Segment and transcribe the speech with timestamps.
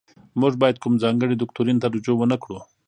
[0.39, 2.59] موږ باید کوم ځانګړي دوکتورین ته رجوع ونکړو.